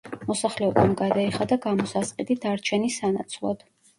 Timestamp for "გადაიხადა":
1.01-1.59